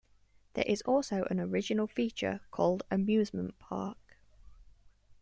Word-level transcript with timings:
There 0.55 0.63
is 0.65 0.81
also 0.81 1.25
an 1.25 1.39
original 1.39 1.85
feature 1.85 2.39
called 2.49 2.81
"Amusement 2.89 3.59
Park". 3.59 4.17